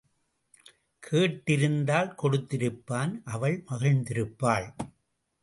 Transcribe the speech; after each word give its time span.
கேட்டிருந்தால் 1.03 2.09
கொடுத்திருப்பான் 2.23 3.13
அவள் 3.25 3.63
மகிழ்ந்திருப்பாள். 3.71 4.67